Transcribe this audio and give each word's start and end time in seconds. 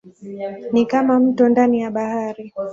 Ni 0.71 0.85
kama 0.85 1.19
mto 1.19 1.49
ndani 1.49 1.81
ya 1.81 1.91
bahari. 1.91 2.53